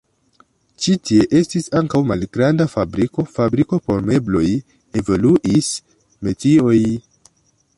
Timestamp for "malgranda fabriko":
2.11-3.25